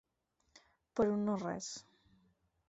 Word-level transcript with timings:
Per 1.01 1.05
un 1.17 1.21
no 1.27 1.37
res. 1.45 1.69